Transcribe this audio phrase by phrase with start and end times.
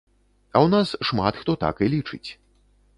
[0.55, 2.27] А ў нас шмат хто так і лічыць.